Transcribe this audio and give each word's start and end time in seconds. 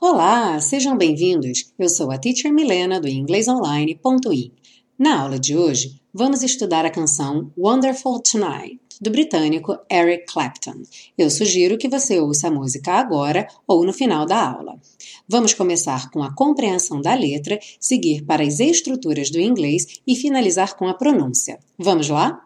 Olá, 0.00 0.60
sejam 0.60 0.96
bem-vindos. 0.96 1.72
Eu 1.78 1.88
sou 1.88 2.10
a 2.10 2.18
Teacher 2.18 2.52
Milena 2.52 3.00
do 3.00 3.08
inglesonline.in. 3.08 4.52
Na 4.98 5.20
aula 5.22 5.38
de 5.38 5.56
hoje, 5.56 6.00
vamos 6.12 6.42
estudar 6.42 6.84
a 6.84 6.90
canção 6.90 7.50
Wonderful 7.58 8.20
Tonight, 8.20 8.78
do 9.00 9.10
britânico 9.10 9.76
Eric 9.90 10.32
Clapton. 10.32 10.82
Eu 11.18 11.28
sugiro 11.28 11.76
que 11.76 11.88
você 11.88 12.20
ouça 12.20 12.48
a 12.48 12.50
música 12.50 12.92
agora 12.92 13.48
ou 13.66 13.84
no 13.84 13.92
final 13.92 14.24
da 14.26 14.48
aula. 14.48 14.78
Vamos 15.26 15.54
começar 15.54 16.10
com 16.10 16.22
a 16.22 16.32
compreensão 16.34 17.00
da 17.00 17.14
letra, 17.14 17.58
seguir 17.80 18.22
para 18.24 18.44
as 18.44 18.60
estruturas 18.60 19.30
do 19.30 19.40
inglês 19.40 20.00
e 20.06 20.14
finalizar 20.14 20.76
com 20.76 20.86
a 20.86 20.94
pronúncia. 20.94 21.58
Vamos 21.78 22.08
lá? 22.08 22.44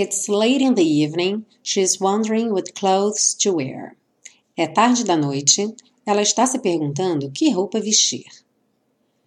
It's 0.00 0.28
late 0.28 0.62
in 0.62 0.76
the 0.76 0.84
evening, 0.84 1.44
she's 1.60 1.98
wondering 1.98 2.52
what 2.52 2.76
clothes 2.76 3.34
to 3.40 3.54
wear. 3.54 3.96
É 4.56 4.68
tarde 4.68 5.02
da 5.02 5.16
noite, 5.16 5.74
ela 6.06 6.22
está 6.22 6.46
se 6.46 6.60
perguntando 6.60 7.32
que 7.32 7.50
roupa 7.50 7.80
vestir. 7.80 8.30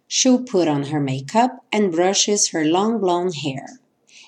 She'll 0.08 0.42
put 0.42 0.68
on 0.68 0.84
her 0.84 0.98
makeup 0.98 1.62
and 1.70 1.90
brushes 1.90 2.52
her 2.54 2.64
long 2.64 2.98
blonde 2.98 3.36
hair. 3.44 3.82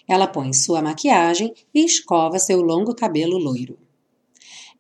Ela 0.06 0.27
põe 0.27 0.52
sua 0.52 0.82
maquiagem 0.82 1.54
e 1.73 1.82
escova 1.82 2.38
seu 2.38 2.60
longo 2.60 2.95
cabelo 2.95 3.38
loiro. 3.38 3.79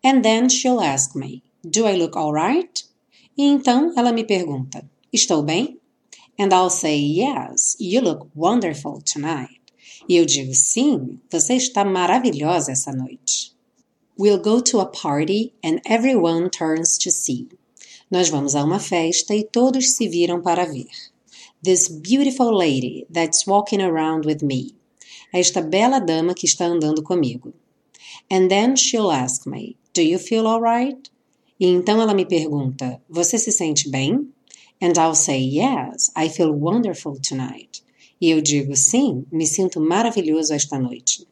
And 0.04 0.22
then 0.22 0.50
she'll 0.50 0.82
ask 0.82 1.16
me, 1.16 1.42
Do 1.62 1.86
I 1.86 1.96
look 1.96 2.14
alright? 2.14 2.84
E 3.38 3.42
então 3.42 3.90
ela 3.96 4.12
me 4.12 4.24
pergunta, 4.24 4.86
Estou 5.10 5.42
bem? 5.42 5.80
And 6.38 6.52
I'll 6.52 6.68
say, 6.68 6.98
Yes, 6.98 7.74
you 7.80 8.02
look 8.02 8.28
wonderful 8.34 9.00
tonight. 9.00 9.63
E 10.08 10.16
eu 10.16 10.26
digo, 10.26 10.54
sim, 10.54 11.18
você 11.30 11.54
está 11.54 11.84
maravilhosa 11.84 12.72
essa 12.72 12.92
noite. 12.92 13.54
We'll 14.18 14.38
go 14.38 14.60
to 14.60 14.80
a 14.80 14.86
party 14.86 15.52
and 15.64 15.80
everyone 15.86 16.50
turns 16.50 16.98
to 16.98 17.10
see. 17.10 17.48
Nós 18.10 18.28
vamos 18.28 18.54
a 18.54 18.62
uma 18.62 18.78
festa 18.78 19.34
e 19.34 19.42
todos 19.42 19.96
se 19.96 20.06
viram 20.06 20.42
para 20.42 20.66
ver. 20.66 20.86
This 21.62 21.88
beautiful 21.88 22.52
lady 22.52 23.06
that's 23.10 23.46
walking 23.46 23.80
around 23.80 24.26
with 24.26 24.42
me. 24.42 24.74
Esta 25.32 25.62
bela 25.62 25.98
dama 25.98 26.34
que 26.34 26.46
está 26.46 26.66
andando 26.66 27.02
comigo. 27.02 27.54
And 28.30 28.48
then 28.48 28.76
she'll 28.76 29.10
ask 29.10 29.46
me, 29.46 29.76
Do 29.94 30.02
you 30.02 30.18
feel 30.18 30.46
alright? 30.46 31.10
E 31.58 31.66
então 31.66 32.00
ela 32.00 32.14
me 32.14 32.26
pergunta, 32.26 33.00
Você 33.08 33.38
se 33.38 33.50
sente 33.50 33.88
bem? 33.88 34.28
And 34.80 34.92
I'll 34.98 35.14
say, 35.14 35.40
Yes, 35.40 36.12
I 36.14 36.28
feel 36.28 36.52
wonderful 36.52 37.18
tonight. 37.20 37.83
E 38.24 38.30
eu 38.30 38.40
digo, 38.40 38.74
sim, 38.74 39.26
me 39.30 39.46
sinto 39.46 39.78
maravilhoso 39.78 40.54
esta 40.54 40.78
noite. 40.78 41.26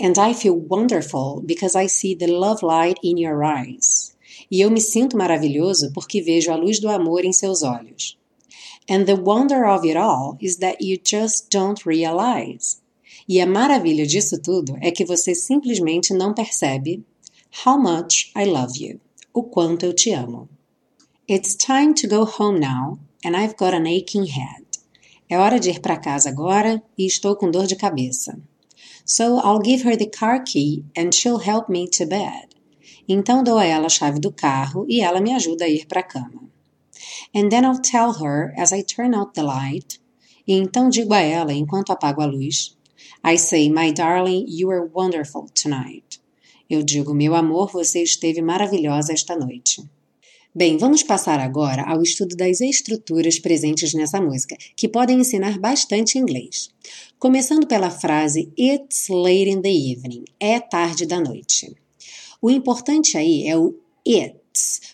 And 0.00 0.12
I 0.16 0.32
feel 0.32 0.54
wonderful 0.54 1.42
because 1.44 1.76
I 1.76 1.88
see 1.88 2.14
the 2.14 2.28
love 2.28 2.64
light 2.64 3.00
in 3.02 3.18
your 3.18 3.42
eyes. 3.42 4.14
E 4.48 4.60
eu 4.60 4.70
me 4.70 4.80
sinto 4.80 5.16
maravilhoso 5.16 5.90
porque 5.92 6.22
vejo 6.22 6.52
a 6.52 6.56
luz 6.56 6.78
do 6.78 6.88
amor 6.88 7.24
em 7.24 7.32
seus 7.32 7.64
olhos. 7.64 8.16
And 8.88 9.06
the 9.06 9.16
wonder 9.16 9.66
of 9.66 9.84
it 9.84 9.96
all 9.96 10.38
is 10.40 10.58
that 10.58 10.76
you 10.80 10.98
just 11.04 11.50
don't 11.50 11.84
realize. 11.84 12.76
E 13.28 13.40
a 13.40 13.46
maravilha 13.46 14.06
disso 14.06 14.40
tudo 14.40 14.76
é 14.80 14.92
que 14.92 15.04
você 15.04 15.34
simplesmente 15.34 16.14
não 16.14 16.32
percebe 16.32 17.02
how 17.66 17.76
much 17.76 18.30
I 18.36 18.44
love 18.44 18.78
you, 18.78 19.00
o 19.32 19.42
quanto 19.42 19.84
eu 19.84 19.92
te 19.92 20.12
amo. 20.12 20.48
It's 21.28 21.56
time 21.56 21.92
to 21.94 22.06
go 22.06 22.24
home 22.24 22.60
now 22.60 23.00
and 23.24 23.34
I've 23.34 23.56
got 23.56 23.74
an 23.74 23.88
aching 23.88 24.26
head. 24.26 24.63
É 25.28 25.38
hora 25.38 25.58
de 25.58 25.70
ir 25.70 25.80
para 25.80 25.96
casa 25.96 26.28
agora 26.28 26.82
e 26.96 27.06
estou 27.06 27.34
com 27.36 27.50
dor 27.50 27.66
de 27.66 27.76
cabeça. 27.76 28.38
So 29.06 29.38
I'll 29.38 29.62
give 29.62 29.86
her 29.88 29.96
the 29.96 30.06
car 30.06 30.42
key 30.42 30.84
and 30.96 31.12
she'll 31.12 31.38
help 31.38 31.68
me 31.68 31.88
to 31.90 32.06
bed. 32.06 32.48
Então 33.08 33.42
dou 33.42 33.58
a 33.58 33.64
ela 33.64 33.86
a 33.86 33.90
chave 33.90 34.18
do 34.18 34.32
carro 34.32 34.86
e 34.88 35.00
ela 35.00 35.20
me 35.20 35.32
ajuda 35.32 35.64
a 35.64 35.68
ir 35.68 35.86
para 35.86 36.00
a 36.00 36.02
cama. 36.02 36.48
And 37.34 37.48
then 37.50 37.64
I'll 37.64 37.80
tell 37.80 38.12
her 38.22 38.54
as 38.56 38.72
I 38.72 38.82
turn 38.82 39.14
out 39.14 39.34
the 39.34 39.42
light. 39.42 40.00
E 40.46 40.54
então 40.54 40.88
digo 40.88 41.12
a 41.12 41.20
ela 41.20 41.52
enquanto 41.52 41.90
apago 41.90 42.22
a 42.22 42.26
luz. 42.26 42.76
I 43.22 43.36
say, 43.36 43.70
my 43.70 43.90
darling, 43.92 44.46
you 44.48 44.70
are 44.70 44.88
wonderful 44.92 45.46
tonight. 45.54 46.20
Eu 46.68 46.82
digo, 46.82 47.14
meu 47.14 47.34
amor, 47.34 47.70
você 47.70 48.02
esteve 48.02 48.40
maravilhosa 48.40 49.12
esta 49.12 49.36
noite. 49.36 49.82
Bem, 50.56 50.76
vamos 50.76 51.02
passar 51.02 51.40
agora 51.40 51.82
ao 51.82 52.00
estudo 52.00 52.36
das 52.36 52.60
estruturas 52.60 53.40
presentes 53.40 53.92
nessa 53.92 54.20
música, 54.20 54.56
que 54.76 54.88
podem 54.88 55.18
ensinar 55.18 55.58
bastante 55.58 56.16
inglês. 56.16 56.70
Começando 57.18 57.66
pela 57.66 57.90
frase 57.90 58.52
It's 58.56 59.08
late 59.08 59.50
in 59.50 59.60
the 59.60 59.68
evening, 59.68 60.22
é 60.38 60.60
tarde 60.60 61.06
da 61.06 61.18
noite. 61.18 61.74
O 62.40 62.48
importante 62.48 63.18
aí 63.18 63.48
é 63.48 63.58
o 63.58 63.74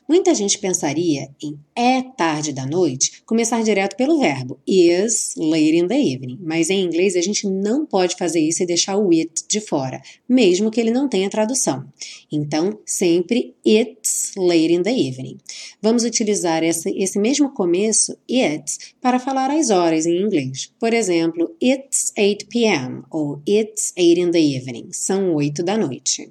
Muita 0.09 0.35
gente 0.35 0.59
pensaria 0.59 1.29
em 1.43 1.59
é 1.77 2.03
tarde 2.03 2.53
da 2.53 2.67
noite 2.67 3.23
começar 3.27 3.63
direto 3.63 3.95
pelo 3.95 4.19
verbo 4.19 4.59
is 4.67 5.35
late 5.37 5.77
in 5.77 5.87
the 5.87 6.01
evening, 6.01 6.39
mas 6.43 6.71
em 6.71 6.83
inglês 6.83 7.15
a 7.15 7.21
gente 7.21 7.47
não 7.47 7.85
pode 7.85 8.17
fazer 8.17 8.41
isso 8.41 8.63
e 8.63 8.67
deixar 8.67 8.97
o 8.97 9.11
it 9.11 9.45
de 9.49 9.61
fora, 9.61 10.01
mesmo 10.29 10.71
que 10.71 10.81
ele 10.81 10.91
não 10.91 11.09
tenha 11.09 11.29
tradução. 11.29 11.85
Então, 12.33 12.79
sempre 12.87 13.55
it's 13.67 14.33
late 14.37 14.73
in 14.73 14.83
the 14.83 14.91
evening. 14.91 15.39
Vamos 15.83 16.05
utilizar 16.05 16.65
esse, 16.65 16.91
esse 16.97 17.19
mesmo 17.19 17.51
começo, 17.53 18.17
it, 18.31 18.95
para 19.01 19.19
falar 19.19 19.51
as 19.51 19.71
horas 19.71 20.07
em 20.07 20.23
inglês. 20.23 20.73
Por 20.79 20.93
exemplo, 20.93 21.55
it's 21.63 22.13
8 22.19 22.47
p.m. 22.47 23.03
ou 23.11 23.41
it's 23.47 23.93
8 23.97 24.21
in 24.21 24.31
the 24.31 24.41
evening. 24.41 24.89
São 24.93 25.35
8 25.35 25.63
da 25.63 25.77
noite. 25.77 26.31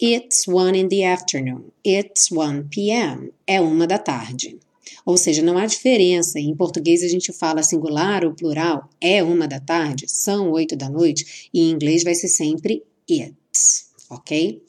It's 0.00 0.46
one 0.46 0.78
in 0.78 0.88
the 0.88 1.04
afternoon. 1.04 1.72
It's 1.84 2.30
1 2.30 2.68
p.m. 2.70 3.32
É 3.46 3.60
uma 3.60 3.86
da 3.86 3.98
tarde. 3.98 4.58
Ou 5.04 5.16
seja, 5.16 5.42
não 5.42 5.56
há 5.56 5.66
diferença. 5.66 6.38
Em 6.38 6.54
português 6.54 7.02
a 7.02 7.08
gente 7.08 7.32
fala 7.32 7.62
singular 7.62 8.24
ou 8.24 8.34
plural. 8.34 8.88
É 9.00 9.22
uma 9.22 9.48
da 9.48 9.58
tarde, 9.58 10.04
são 10.06 10.50
oito 10.50 10.76
da 10.76 10.88
noite. 10.88 11.48
E 11.52 11.62
em 11.62 11.70
inglês 11.70 12.04
vai 12.04 12.14
ser 12.14 12.28
sempre 12.28 12.82
it's, 13.10 13.90
ok? 14.10 14.62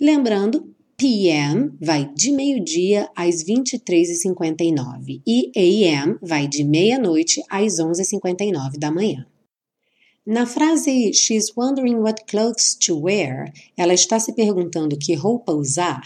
Lembrando, 0.00 0.72
PM 0.96 1.72
vai 1.80 2.10
de 2.14 2.30
meio-dia 2.30 3.08
às 3.16 3.42
23h59 3.42 5.20
e 5.26 5.50
AM 5.56 6.16
vai 6.22 6.46
de 6.46 6.62
meia-noite 6.62 7.42
às 7.48 7.80
11h59 7.80 8.78
da 8.78 8.90
manhã. 8.90 9.26
Na 10.26 10.44
frase 10.44 11.14
She's 11.14 11.56
wondering 11.56 12.02
what 12.02 12.26
clothes 12.26 12.74
to 12.80 12.94
wear, 12.94 13.50
ela 13.74 13.94
está 13.94 14.20
se 14.20 14.34
perguntando 14.34 14.98
que 14.98 15.14
roupa 15.14 15.50
usar. 15.50 16.02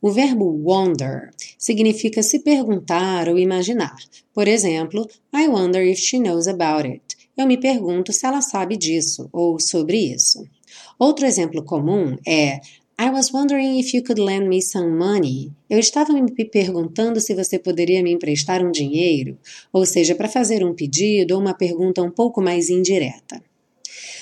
O 0.00 0.12
verbo 0.12 0.44
wonder 0.44 1.30
significa 1.58 2.22
se 2.22 2.38
perguntar 2.38 3.28
ou 3.28 3.36
imaginar. 3.36 3.96
Por 4.32 4.46
exemplo, 4.46 5.08
I 5.34 5.48
wonder 5.48 5.82
if 5.82 5.98
she 5.98 6.20
knows 6.20 6.46
about 6.46 6.86
it. 6.86 7.02
Eu 7.36 7.48
me 7.48 7.56
pergunto 7.58 8.12
se 8.12 8.24
ela 8.24 8.40
sabe 8.40 8.76
disso 8.76 9.28
ou 9.32 9.58
sobre 9.58 9.96
isso. 10.14 10.46
Outro 10.96 11.26
exemplo 11.26 11.64
comum 11.64 12.16
é 12.24 12.60
I 13.00 13.10
was 13.10 13.32
wondering 13.32 13.80
if 13.80 13.92
you 13.92 14.04
could 14.04 14.20
lend 14.20 14.48
me 14.48 14.62
some 14.62 14.96
money. 14.96 15.50
Eu 15.68 15.80
estava 15.80 16.12
me 16.12 16.32
perguntando 16.44 17.20
se 17.20 17.34
você 17.34 17.58
poderia 17.58 18.04
me 18.04 18.12
emprestar 18.12 18.64
um 18.64 18.70
dinheiro, 18.70 19.36
ou 19.72 19.84
seja, 19.84 20.14
para 20.14 20.28
fazer 20.28 20.64
um 20.64 20.74
pedido 20.74 21.34
ou 21.34 21.40
uma 21.40 21.54
pergunta 21.54 22.00
um 22.02 22.10
pouco 22.10 22.40
mais 22.40 22.70
indireta. 22.70 23.47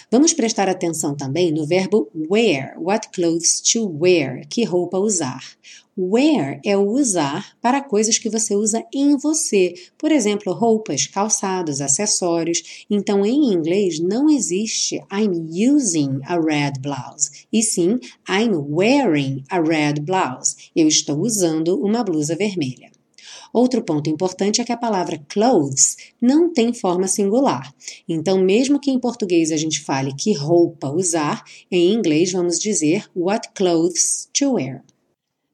Vamos 0.09 0.33
prestar 0.33 0.69
atenção 0.69 1.17
também 1.17 1.51
no 1.51 1.67
verbo 1.67 2.09
wear, 2.31 2.81
what 2.81 3.09
clothes 3.11 3.61
to 3.61 3.89
wear, 3.89 4.47
que 4.49 4.63
roupa 4.63 4.99
usar. 4.99 5.43
Wear 5.99 6.61
é 6.65 6.77
o 6.77 6.89
usar 6.89 7.57
para 7.61 7.83
coisas 7.83 8.17
que 8.17 8.31
você 8.31 8.55
usa 8.55 8.85
em 8.95 9.17
você, 9.17 9.75
por 9.99 10.13
exemplo, 10.13 10.53
roupas, 10.53 11.09
calçados, 11.09 11.81
acessórios. 11.81 12.87
Então, 12.89 13.27
em 13.27 13.53
inglês 13.53 13.99
não 13.99 14.31
existe 14.31 15.03
I'm 15.11 15.75
using 15.75 16.21
a 16.25 16.39
red 16.39 16.75
blouse, 16.81 17.47
e 17.53 17.61
sim 17.61 17.99
I'm 18.29 18.55
wearing 18.55 19.43
a 19.51 19.59
red 19.59 19.95
blouse. 20.03 20.71
Eu 20.77 20.87
estou 20.87 21.19
usando 21.19 21.83
uma 21.83 22.05
blusa 22.05 22.37
vermelha. 22.37 22.96
Outro 23.53 23.83
ponto 23.83 24.11
importante 24.11 24.61
é 24.61 24.65
que 24.65 24.73
a 24.73 24.77
palavra 24.77 25.21
clothes 25.29 25.97
não 26.21 26.53
tem 26.53 26.73
forma 26.73 27.09
singular. 27.09 27.73
Então, 28.09 28.39
mesmo 28.39 28.81
que 28.81 28.91
em 28.91 28.99
português 28.99 29.51
a 29.53 29.57
gente 29.57 29.81
fale 29.81 30.15
que 30.15 30.33
roupa 30.33 30.91
usar, 30.91 31.43
em 31.71 31.93
inglês 31.93 32.33
vamos 32.33 32.59
dizer 32.59 33.09
what 33.15 33.49
clothes 33.55 34.29
to 34.33 34.53
wear. 34.53 34.83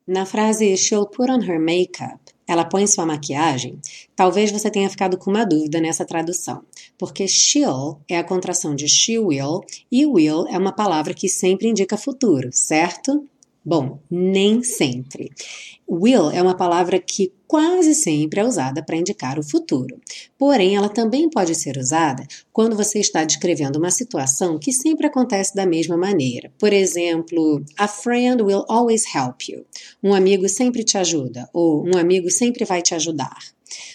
Na 0.07 0.27
frase 0.27 0.77
she'll 0.77 1.07
put 1.07 1.31
on 1.31 1.41
her 1.43 1.61
makeup, 1.61 2.19
ela 2.47 2.65
põe 2.65 2.87
sua 2.87 3.07
maquiagem, 3.07 3.79
talvez 4.17 4.51
você 4.51 4.71
tenha 4.71 4.91
ficado 4.91 5.17
com 5.17 5.31
uma 5.31 5.45
dúvida 5.45 5.81
nessa 5.81 6.05
tradução, 6.05 6.63
porque 6.99 7.29
she'll 7.29 8.01
é 8.09 8.19
a 8.19 8.25
contração 8.25 8.75
de 8.75 8.89
she 8.89 9.19
will 9.19 9.61
e 9.91 10.05
will 10.05 10.47
é 10.49 10.59
uma 10.59 10.73
palavra 10.73 11.15
que 11.15 11.29
sempre 11.29 11.69
indica 11.69 11.97
futuro, 11.97 12.51
certo? 12.53 13.29
Bom, 13.65 14.01
nem 14.11 14.63
sempre. 14.63 15.31
Will 15.89 16.31
é 16.31 16.43
uma 16.43 16.57
palavra 16.57 16.99
que 16.99 17.33
quase 17.47 17.95
sempre 17.95 18.41
é 18.41 18.45
usada 18.45 18.83
para 18.83 18.97
indicar 18.97 19.39
o 19.39 19.43
futuro. 19.43 20.01
Porém, 20.39 20.75
ela 20.75 20.89
também 20.89 21.29
pode 21.29 21.55
ser 21.55 21.77
usada 21.77 22.27
quando 22.53 22.75
você 22.75 22.99
está 22.99 23.25
descrevendo 23.25 23.79
uma 23.79 23.91
situação 23.91 24.59
que 24.59 24.73
sempre 24.73 25.07
acontece 25.07 25.55
da 25.55 25.67
mesma 25.67 25.97
maneira. 25.97 26.51
Por 26.59 26.73
exemplo, 26.73 27.63
a 27.79 27.87
friend 27.87 28.43
will 28.43 28.65
always 28.69 29.05
help 29.15 29.43
you. 29.49 29.65
Um 30.03 30.15
amigo 30.15 30.49
sempre 30.49 30.83
te 30.83 30.99
ajuda 30.99 31.49
ou 31.53 31.87
um 31.87 31.97
amigo 31.97 32.31
sempre 32.31 32.65
vai 32.65 32.83
te 32.83 32.95
ajudar. 32.95 33.37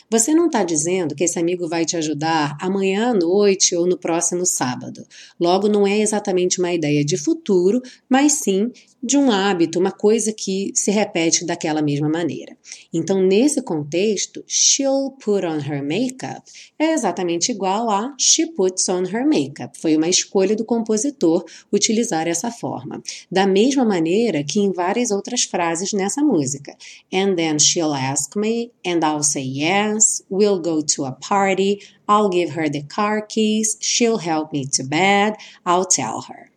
Você 0.09 0.33
não 0.33 0.45
está 0.45 0.63
dizendo 0.63 1.13
que 1.13 1.25
esse 1.25 1.37
amigo 1.37 1.67
vai 1.67 1.83
te 1.85 1.97
ajudar 1.97 2.57
amanhã 2.61 3.09
à 3.09 3.13
noite 3.13 3.75
ou 3.75 3.85
no 3.85 3.97
próximo 3.97 4.45
sábado. 4.45 5.05
Logo, 5.37 5.67
não 5.67 5.85
é 5.85 5.99
exatamente 5.99 6.59
uma 6.59 6.73
ideia 6.73 7.03
de 7.03 7.17
futuro, 7.17 7.81
mas 8.09 8.33
sim 8.33 8.71
de 9.03 9.17
um 9.17 9.31
hábito, 9.31 9.79
uma 9.79 9.91
coisa 9.91 10.33
que 10.33 10.71
se 10.73 10.91
repete 10.91 11.45
daquela 11.45 11.81
mesma 11.81 12.09
maneira. 12.09 12.57
Então, 12.93 13.21
nesse 13.21 13.61
contexto, 13.61 14.43
she'll 14.47 15.11
put 15.23 15.45
on 15.45 15.59
her 15.59 15.83
makeup 15.83 16.43
é 16.79 16.93
exatamente 16.93 17.51
igual 17.51 17.89
a 17.89 18.13
she 18.19 18.45
puts 18.45 18.87
on 18.87 19.03
her 19.03 19.25
makeup. 19.25 19.77
Foi 19.79 19.95
uma 19.95 20.07
escolha 20.07 20.55
do 20.55 20.63
compositor 20.63 21.43
utilizar 21.73 22.27
essa 22.27 22.51
forma. 22.51 23.01
Da 23.31 23.47
mesma 23.47 23.83
maneira 23.83 24.43
que 24.43 24.59
em 24.59 24.71
várias 24.71 25.09
outras 25.09 25.43
frases 25.43 25.91
nessa 25.93 26.21
música. 26.21 26.75
And 27.11 27.35
then 27.35 27.57
she'll 27.59 27.93
ask 27.93 28.35
me, 28.35 28.71
and 28.85 28.99
I'll 29.03 29.23
say 29.23 29.43
yes, 29.43 29.96
we'll 30.29 30.59
go 30.59 30.81
to 30.81 31.05
a 31.05 31.11
party, 31.11 31.81
I'll 32.07 32.29
give 32.29 32.51
her 32.51 32.69
the 32.69 32.83
car 32.83 33.21
keys, 33.21 33.77
she'll 33.79 34.19
help 34.19 34.51
me 34.51 34.65
to 34.73 34.83
bed, 34.83 35.35
I'll 35.65 35.85
tell 35.85 36.21
her. 36.21 36.51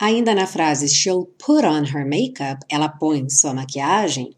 Ainda 0.00 0.34
na 0.34 0.46
frase 0.46 0.92
she'll 0.92 1.26
put 1.38 1.64
on 1.64 1.84
her 1.86 2.04
makeup, 2.04 2.64
ela 2.68 2.88
põe 2.88 3.28
sua 3.28 3.54
maquiagem, 3.54 4.34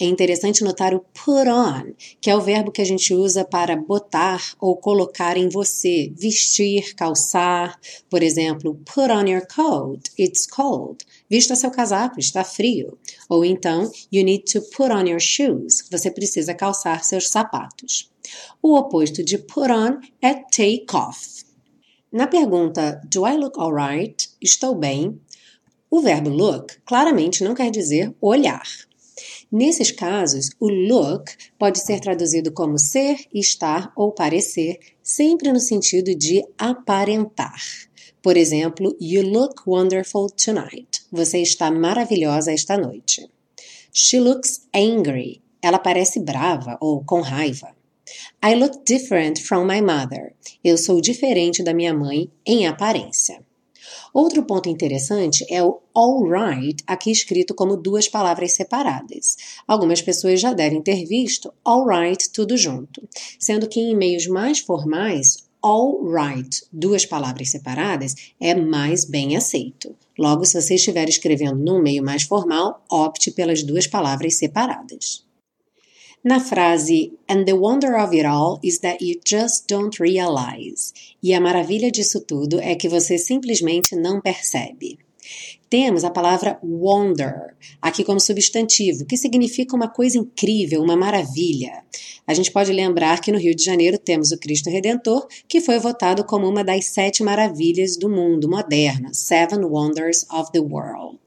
é 0.00 0.06
interessante 0.06 0.64
notar 0.64 0.94
o 0.94 1.00
put 1.00 1.48
on, 1.48 1.92
que 2.20 2.28
é 2.28 2.34
o 2.34 2.40
verbo 2.40 2.72
que 2.72 2.82
a 2.82 2.84
gente 2.84 3.14
usa 3.14 3.44
para 3.44 3.76
botar 3.76 4.40
ou 4.58 4.76
colocar 4.76 5.36
em 5.36 5.48
você, 5.48 6.10
vestir, 6.16 6.94
calçar. 6.94 7.78
Por 8.10 8.22
exemplo, 8.22 8.74
put 8.86 9.12
on 9.12 9.28
your 9.28 9.46
coat, 9.46 10.10
it's 10.18 10.46
cold. 10.46 11.04
Vista 11.32 11.56
seu 11.56 11.70
casaco, 11.70 12.20
está 12.20 12.44
frio. 12.44 12.98
Ou 13.26 13.42
então, 13.42 13.90
you 14.12 14.22
need 14.22 14.44
to 14.52 14.60
put 14.76 14.92
on 14.92 15.08
your 15.08 15.18
shoes, 15.18 15.82
você 15.90 16.10
precisa 16.10 16.52
calçar 16.52 17.02
seus 17.02 17.30
sapatos. 17.30 18.12
O 18.62 18.76
oposto 18.76 19.24
de 19.24 19.38
put 19.38 19.70
on 19.70 19.98
é 20.20 20.34
take 20.34 20.84
off. 20.92 21.42
Na 22.12 22.26
pergunta 22.26 23.00
Do 23.10 23.26
I 23.26 23.38
look 23.38 23.58
alright? 23.58 24.28
Estou 24.42 24.74
bem? 24.74 25.18
O 25.90 26.02
verbo 26.02 26.28
look 26.28 26.76
claramente 26.84 27.42
não 27.42 27.54
quer 27.54 27.70
dizer 27.70 28.14
olhar. 28.20 28.68
Nesses 29.50 29.90
casos, 29.90 30.50
o 30.60 30.68
look 30.68 31.32
pode 31.58 31.78
ser 31.78 31.98
traduzido 32.00 32.52
como 32.52 32.78
ser, 32.78 33.16
estar 33.32 33.90
ou 33.96 34.12
parecer, 34.12 34.78
sempre 35.14 35.52
no 35.52 35.60
sentido 35.60 36.14
de 36.14 36.42
aparentar. 36.56 37.60
Por 38.22 38.38
exemplo, 38.38 38.96
You 38.98 39.22
look 39.22 39.62
wonderful 39.66 40.30
tonight. 40.30 41.02
Você 41.12 41.42
está 41.42 41.70
maravilhosa 41.70 42.50
esta 42.50 42.78
noite. 42.78 43.28
She 43.92 44.18
looks 44.18 44.66
angry. 44.74 45.42
Ela 45.60 45.78
parece 45.78 46.18
brava 46.18 46.78
ou 46.80 47.04
com 47.04 47.20
raiva. 47.20 47.76
I 48.42 48.54
look 48.54 48.84
different 48.86 49.38
from 49.38 49.66
my 49.66 49.82
mother. 49.82 50.34
Eu 50.64 50.78
sou 50.78 50.98
diferente 50.98 51.62
da 51.62 51.74
minha 51.74 51.92
mãe 51.92 52.30
em 52.46 52.66
aparência. 52.66 53.44
Outro 54.12 54.42
ponto 54.42 54.68
interessante 54.68 55.46
é 55.48 55.62
o 55.62 55.80
all 55.94 56.28
right, 56.28 56.82
aqui 56.86 57.10
escrito 57.10 57.54
como 57.54 57.76
duas 57.76 58.08
palavras 58.08 58.52
separadas. 58.52 59.36
Algumas 59.66 60.02
pessoas 60.02 60.38
já 60.38 60.52
devem 60.52 60.82
ter 60.82 61.06
visto 61.06 61.52
all 61.64 61.86
right 61.86 62.30
tudo 62.30 62.56
junto, 62.56 63.08
sendo 63.38 63.66
que 63.66 63.80
em 63.80 63.92
e-mails 63.92 64.26
mais 64.26 64.58
formais, 64.58 65.48
all 65.62 65.98
right, 66.04 66.62
duas 66.70 67.06
palavras 67.06 67.50
separadas, 67.50 68.14
é 68.38 68.54
mais 68.54 69.06
bem 69.06 69.34
aceito. 69.34 69.96
Logo, 70.18 70.44
se 70.44 70.60
você 70.60 70.74
estiver 70.74 71.08
escrevendo 71.08 71.56
num 71.56 71.80
meio 71.80 72.04
mais 72.04 72.24
formal, 72.24 72.84
opte 72.90 73.30
pelas 73.30 73.62
duas 73.62 73.86
palavras 73.86 74.36
separadas. 74.36 75.24
Na 76.24 76.38
frase 76.38 77.12
And 77.28 77.44
the 77.44 77.54
wonder 77.54 77.96
of 77.96 78.14
it 78.14 78.24
all 78.24 78.60
is 78.62 78.78
that 78.78 79.02
you 79.02 79.20
just 79.26 79.66
don't 79.68 80.00
realize. 80.00 80.92
E 81.20 81.34
a 81.34 81.40
maravilha 81.40 81.90
disso 81.90 82.20
tudo 82.20 82.60
é 82.60 82.76
que 82.76 82.88
você 82.88 83.18
simplesmente 83.18 83.96
não 83.96 84.20
percebe. 84.20 84.98
Temos 85.68 86.04
a 86.04 86.10
palavra 86.10 86.60
wonder 86.62 87.56
aqui 87.80 88.04
como 88.04 88.20
substantivo, 88.20 89.04
que 89.04 89.16
significa 89.16 89.74
uma 89.74 89.88
coisa 89.88 90.18
incrível, 90.18 90.82
uma 90.82 90.96
maravilha. 90.96 91.82
A 92.26 92.34
gente 92.34 92.52
pode 92.52 92.72
lembrar 92.72 93.20
que 93.20 93.32
no 93.32 93.38
Rio 93.38 93.54
de 93.54 93.64
Janeiro 93.64 93.98
temos 93.98 94.30
o 94.30 94.38
Cristo 94.38 94.70
Redentor, 94.70 95.26
que 95.48 95.60
foi 95.60 95.78
votado 95.78 96.24
como 96.24 96.48
uma 96.48 96.62
das 96.62 96.84
sete 96.84 97.22
maravilhas 97.22 97.96
do 97.96 98.08
mundo 98.08 98.48
moderno, 98.48 99.12
Seven 99.12 99.64
Wonders 99.64 100.24
of 100.30 100.52
the 100.52 100.60
World. 100.60 101.18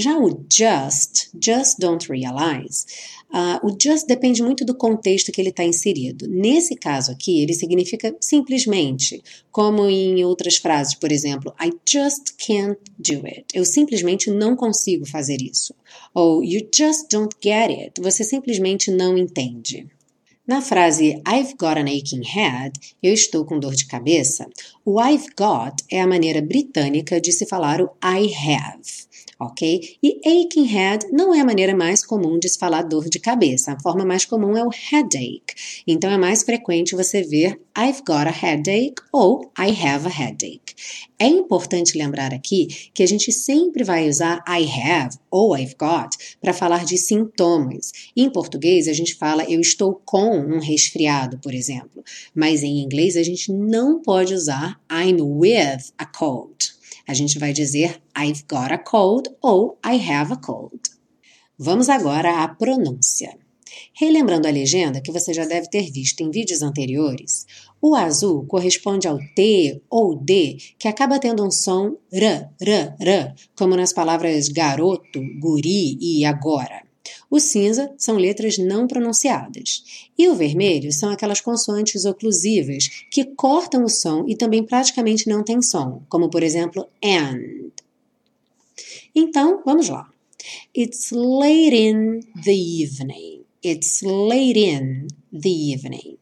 Já 0.00 0.16
o 0.16 0.28
just, 0.48 1.30
just 1.44 1.80
don't 1.80 2.08
realize, 2.08 2.86
uh, 3.34 3.58
o 3.66 3.76
just 3.76 4.06
depende 4.06 4.40
muito 4.40 4.64
do 4.64 4.72
contexto 4.72 5.32
que 5.32 5.40
ele 5.40 5.48
está 5.48 5.64
inserido. 5.64 6.28
Nesse 6.28 6.76
caso 6.76 7.10
aqui, 7.10 7.42
ele 7.42 7.52
significa 7.52 8.14
simplesmente, 8.20 9.20
como 9.50 9.88
em 9.88 10.24
outras 10.24 10.56
frases, 10.56 10.94
por 10.94 11.10
exemplo, 11.10 11.52
I 11.60 11.72
just 11.84 12.34
can't 12.38 12.78
do 12.96 13.26
it. 13.26 13.46
Eu 13.52 13.64
simplesmente 13.64 14.30
não 14.30 14.54
consigo 14.54 15.04
fazer 15.04 15.42
isso. 15.42 15.74
Ou 16.14 16.44
you 16.44 16.68
just 16.72 17.10
don't 17.10 17.34
get 17.42 17.68
it. 17.68 18.00
Você 18.00 18.22
simplesmente 18.22 18.92
não 18.92 19.18
entende. 19.18 19.84
Na 20.48 20.62
frase 20.62 21.20
I've 21.28 21.58
got 21.58 21.76
an 21.76 21.88
aching 21.88 22.22
head, 22.24 22.72
eu 23.02 23.12
estou 23.12 23.44
com 23.44 23.60
dor 23.60 23.74
de 23.74 23.86
cabeça, 23.86 24.48
o 24.82 24.98
I've 24.98 25.26
got 25.36 25.84
é 25.92 26.00
a 26.00 26.06
maneira 26.06 26.40
britânica 26.40 27.20
de 27.20 27.32
se 27.32 27.44
falar 27.44 27.82
o 27.82 27.90
I 28.02 28.32
have 28.32 29.08
ok? 29.38 29.98
E 30.02 30.20
aching 30.26 30.64
head 30.64 31.06
não 31.12 31.34
é 31.34 31.40
a 31.40 31.44
maneira 31.44 31.76
mais 31.76 32.04
comum 32.04 32.38
de 32.38 32.48
se 32.48 32.58
falar 32.58 32.82
dor 32.82 33.08
de 33.08 33.20
cabeça. 33.20 33.72
A 33.72 33.80
forma 33.80 34.04
mais 34.04 34.24
comum 34.24 34.56
é 34.56 34.64
o 34.64 34.70
headache. 34.70 35.82
Então 35.86 36.10
é 36.10 36.18
mais 36.18 36.42
frequente 36.42 36.96
você 36.96 37.22
ver 37.22 37.60
I've 37.76 38.02
got 38.06 38.26
a 38.26 38.30
headache 38.30 38.94
ou 39.12 39.52
I 39.58 39.70
have 39.70 40.06
a 40.06 40.10
headache. 40.10 41.07
É 41.20 41.26
importante 41.26 41.98
lembrar 41.98 42.32
aqui 42.32 42.90
que 42.94 43.02
a 43.02 43.06
gente 43.06 43.32
sempre 43.32 43.82
vai 43.82 44.08
usar 44.08 44.44
I 44.48 44.64
have 44.80 45.18
ou 45.28 45.56
I've 45.56 45.74
got 45.74 46.16
para 46.40 46.52
falar 46.52 46.84
de 46.84 46.96
sintomas. 46.96 47.92
Em 48.16 48.30
português, 48.30 48.86
a 48.86 48.92
gente 48.92 49.16
fala 49.16 49.42
eu 49.42 49.60
estou 49.60 50.00
com 50.04 50.38
um 50.38 50.60
resfriado, 50.60 51.36
por 51.38 51.52
exemplo. 51.52 52.04
Mas 52.32 52.62
em 52.62 52.78
inglês, 52.78 53.16
a 53.16 53.24
gente 53.24 53.50
não 53.50 54.00
pode 54.00 54.32
usar 54.32 54.80
I'm 54.88 55.20
with 55.20 55.92
a 55.98 56.06
cold. 56.06 56.72
A 57.04 57.14
gente 57.14 57.36
vai 57.36 57.52
dizer 57.52 58.00
I've 58.16 58.44
got 58.48 58.70
a 58.70 58.78
cold 58.78 59.28
ou 59.42 59.76
I 59.84 59.96
have 59.96 60.32
a 60.32 60.36
cold. 60.36 60.78
Vamos 61.58 61.88
agora 61.88 62.44
à 62.44 62.48
pronúncia. 62.48 63.36
Relembrando 63.92 64.48
a 64.48 64.50
legenda 64.50 65.00
que 65.00 65.12
você 65.12 65.32
já 65.32 65.44
deve 65.44 65.68
ter 65.68 65.90
visto 65.90 66.20
em 66.20 66.30
vídeos 66.30 66.62
anteriores, 66.62 67.46
o 67.80 67.94
azul 67.94 68.44
corresponde 68.46 69.06
ao 69.06 69.18
T 69.34 69.80
ou 69.88 70.16
D 70.16 70.56
que 70.78 70.88
acaba 70.88 71.18
tendo 71.18 71.44
um 71.44 71.50
som 71.50 71.96
r, 72.12 72.48
r, 72.60 72.94
r, 73.00 73.34
como 73.56 73.76
nas 73.76 73.92
palavras 73.92 74.48
garoto, 74.48 75.20
guri 75.40 75.98
e 76.00 76.24
agora. 76.24 76.88
O 77.30 77.38
cinza 77.38 77.92
são 77.98 78.16
letras 78.16 78.58
não 78.58 78.86
pronunciadas. 78.86 80.08
E 80.16 80.28
o 80.28 80.34
vermelho 80.34 80.90
são 80.92 81.10
aquelas 81.10 81.40
consoantes 81.40 82.04
oclusivas 82.04 82.88
que 83.10 83.24
cortam 83.24 83.84
o 83.84 83.88
som 83.88 84.24
e 84.26 84.34
também 84.34 84.64
praticamente 84.64 85.28
não 85.28 85.42
têm 85.42 85.60
som, 85.60 86.02
como 86.08 86.30
por 86.30 86.42
exemplo 86.42 86.88
and. 87.04 87.70
Então, 89.14 89.62
vamos 89.64 89.88
lá. 89.88 90.08
It's 90.76 91.10
late 91.10 91.74
in 91.74 92.20
the 92.44 92.52
evening. 92.52 93.37
It's 93.62 94.04
late 94.04 94.56
in 94.56 95.08
the 95.32 95.50
evening. 95.50 96.18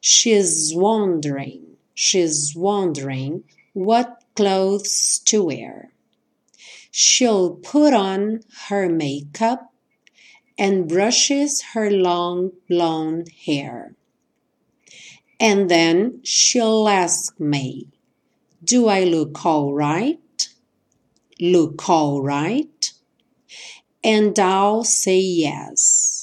She's 0.00 0.72
wondering. 0.74 1.76
She's 1.94 2.52
wondering 2.56 3.44
what 3.74 4.24
clothes 4.34 5.20
to 5.26 5.44
wear. 5.44 5.92
She'll 6.90 7.50
put 7.54 7.94
on 7.94 8.40
her 8.68 8.88
makeup 8.88 9.72
and 10.58 10.88
brushes 10.88 11.62
her 11.74 11.90
long 11.90 12.50
blonde 12.68 13.28
hair. 13.46 13.94
And 15.38 15.68
then 15.68 16.20
she'll 16.24 16.88
ask 16.88 17.38
me, 17.38 17.88
Do 18.64 18.88
I 18.88 19.04
look 19.04 19.46
all 19.46 19.72
right? 19.74 20.48
Look 21.40 21.88
all 21.88 22.20
right? 22.20 22.92
And 24.02 24.36
I'll 24.38 24.84
say 24.84 25.18
yes. 25.20 26.13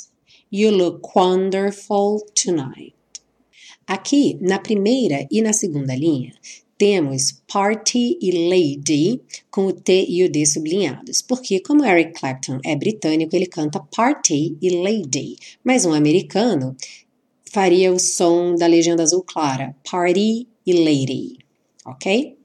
You 0.53 0.69
look 0.69 1.15
wonderful 1.15 2.25
tonight. 2.35 2.93
Aqui, 3.87 4.37
na 4.41 4.59
primeira 4.59 5.25
e 5.31 5.41
na 5.41 5.53
segunda 5.53 5.95
linha, 5.95 6.33
temos 6.77 7.41
party 7.47 8.17
e 8.21 8.49
lady 8.49 9.21
com 9.49 9.67
o 9.67 9.71
T 9.71 10.05
e 10.09 10.25
o 10.25 10.29
D 10.29 10.45
sublinhados, 10.45 11.21
porque 11.21 11.61
como 11.61 11.85
Eric 11.85 12.19
Clapton 12.19 12.59
é 12.65 12.75
britânico, 12.75 13.33
ele 13.33 13.45
canta 13.45 13.79
party 13.79 14.57
e 14.61 14.69
lady, 14.71 15.37
mas 15.63 15.85
um 15.85 15.93
americano 15.93 16.75
faria 17.45 17.93
o 17.93 17.97
som 17.97 18.53
da 18.53 18.67
legenda 18.67 19.03
azul 19.03 19.23
clara, 19.23 19.73
party 19.89 20.49
e 20.65 20.73
lady, 20.73 21.37
ok? 21.85 22.37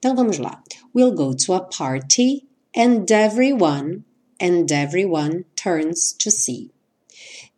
Então 0.00 0.16
vamos 0.16 0.38
lá. 0.38 0.60
We'll 0.92 1.14
go 1.14 1.32
to 1.32 1.54
a 1.54 1.60
party 1.60 2.42
and 2.76 3.08
everyone 3.08 4.02
and 4.40 4.66
everyone 4.72 5.44
turns 5.54 6.12
to 6.14 6.28
see 6.28 6.72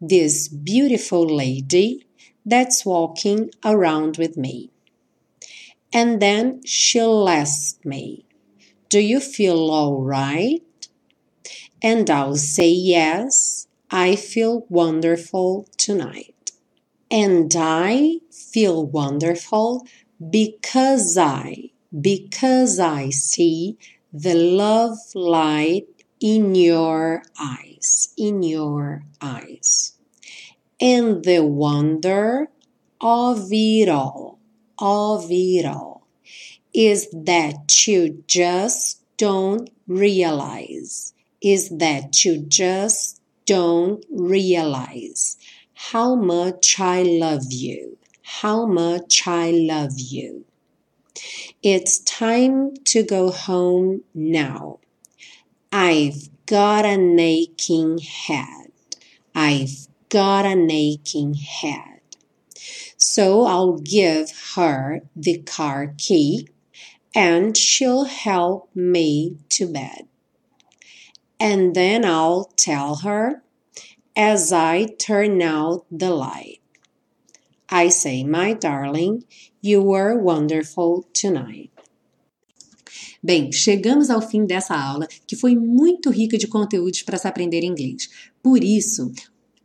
this 0.08 0.48
beautiful 0.48 1.26
lady 1.26 2.06
that's 2.44 2.84
walking 2.84 3.50
around 3.64 4.16
with 4.18 4.36
me. 4.36 4.70
And 5.92 6.20
then 6.20 6.62
she'll 6.64 7.28
ask 7.28 7.84
me, 7.84 8.24
Do 8.88 8.98
you 8.98 9.20
feel 9.20 9.70
all 9.70 10.02
right? 10.02 10.62
And 11.82 12.10
I'll 12.10 12.36
say, 12.36 12.68
Yes, 12.70 13.68
I 13.90 14.16
feel 14.16 14.66
wonderful 14.68 15.68
tonight. 15.76 16.52
And 17.10 17.54
I 17.56 18.18
feel 18.30 18.84
wonderful 18.84 19.86
because 20.30 21.16
I, 21.16 21.70
because 22.00 22.78
I 22.80 23.10
see 23.10 23.78
the 24.12 24.34
love 24.34 24.98
light 25.14 25.86
in 26.20 26.54
your 26.54 27.22
eyes, 27.38 28.14
in 28.16 28.42
your 28.42 29.04
eyes. 29.20 29.83
And 30.80 31.24
the 31.24 31.40
wonder 31.44 32.48
of 33.00 33.48
it 33.50 33.88
all 33.88 34.38
of 34.78 35.26
it 35.30 35.64
all 35.64 36.06
is 36.72 37.08
that 37.12 37.86
you 37.86 38.24
just 38.26 39.00
don't 39.16 39.70
realize, 39.86 41.14
is 41.40 41.68
that 41.78 42.24
you 42.24 42.38
just 42.38 43.20
don't 43.46 44.04
realize 44.10 45.36
how 45.74 46.16
much 46.16 46.80
I 46.80 47.02
love 47.02 47.44
you, 47.50 47.96
how 48.22 48.66
much 48.66 49.22
I 49.26 49.50
love 49.52 49.92
you. 49.96 50.44
It's 51.62 51.98
time 52.00 52.74
to 52.86 53.02
go 53.02 53.30
home 53.30 54.02
now. 54.14 54.80
I've 55.70 56.28
got 56.46 56.84
an 56.84 57.18
aching 57.18 57.98
head. 57.98 58.72
I've 59.34 59.86
got 60.14 60.46
an 60.46 60.70
aching 60.70 61.34
head. 61.34 62.00
So 62.96 63.46
I'll 63.46 63.78
give 63.78 64.30
her 64.54 65.00
the 65.16 65.38
car 65.38 65.92
key 65.98 66.48
and 67.12 67.56
she'll 67.56 68.04
help 68.04 68.70
me 68.76 69.38
to 69.48 69.66
bed. 69.66 70.06
And 71.40 71.74
then 71.74 72.04
I'll 72.04 72.44
tell 72.56 72.94
her 73.06 73.42
as 74.14 74.52
I 74.52 74.86
turn 75.00 75.42
out 75.42 75.84
the 75.90 76.10
light. 76.10 76.60
I 77.68 77.88
say, 77.88 78.22
my 78.22 78.52
darling, 78.52 79.24
you 79.60 79.82
were 79.82 80.16
wonderful 80.16 81.08
tonight. 81.12 81.72
Bem, 83.20 83.50
chegamos 83.50 84.10
ao 84.10 84.20
fim 84.20 84.46
dessa 84.46 84.76
aula 84.76 85.08
que 85.26 85.34
foi 85.34 85.56
muito 85.56 86.10
rica 86.10 86.38
de 86.38 86.46
conteúdos 86.46 87.02
para 87.02 87.18
se 87.18 87.26
aprender 87.26 87.64
inglês. 87.64 88.08
Por 88.40 88.62
isso, 88.62 89.10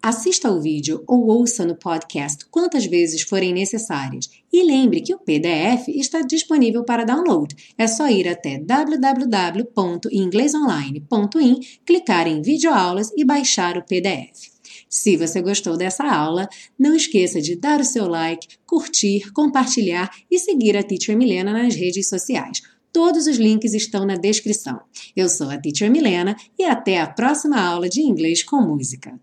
Assista 0.01 0.47
ao 0.47 0.61
vídeo 0.61 1.03
ou 1.05 1.27
ouça 1.27 1.65
no 1.65 1.75
podcast 1.75 2.45
quantas 2.45 2.85
vezes 2.85 3.23
forem 3.23 3.53
necessárias. 3.53 4.29
E 4.51 4.63
lembre 4.63 5.01
que 5.01 5.13
o 5.13 5.19
PDF 5.19 5.89
está 5.89 6.21
disponível 6.21 6.85
para 6.85 7.03
download. 7.03 7.53
É 7.77 7.85
só 7.85 8.07
ir 8.07 8.25
até 8.25 8.57
www.inglesonline.in, 8.59 11.59
clicar 11.85 12.27
em 12.27 12.41
videoaulas 12.41 13.11
e 13.17 13.25
baixar 13.25 13.77
o 13.77 13.83
PDF. 13.83 14.51
Se 14.89 15.17
você 15.17 15.41
gostou 15.41 15.75
dessa 15.75 16.05
aula, 16.05 16.47
não 16.77 16.95
esqueça 16.95 17.41
de 17.41 17.57
dar 17.57 17.81
o 17.81 17.85
seu 17.85 18.07
like, 18.07 18.47
curtir, 18.65 19.33
compartilhar 19.33 20.09
e 20.31 20.39
seguir 20.39 20.77
a 20.77 20.83
Teacher 20.83 21.17
Milena 21.17 21.51
nas 21.51 21.75
redes 21.75 22.07
sociais. 22.07 22.61
Todos 22.93 23.27
os 23.27 23.35
links 23.35 23.73
estão 23.73 24.05
na 24.05 24.15
descrição. 24.15 24.79
Eu 25.13 25.27
sou 25.27 25.49
a 25.49 25.57
Teacher 25.57 25.91
Milena 25.91 26.37
e 26.57 26.63
até 26.63 27.01
a 27.01 27.07
próxima 27.07 27.59
aula 27.59 27.89
de 27.89 27.99
inglês 28.01 28.43
com 28.43 28.61
música. 28.61 29.19